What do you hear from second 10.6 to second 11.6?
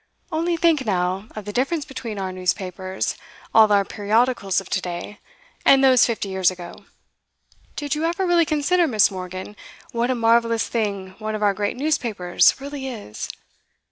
thing one of our